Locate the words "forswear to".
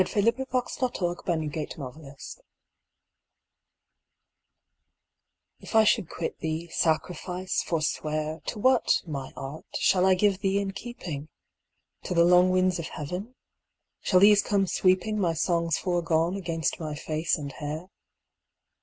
7.61-8.57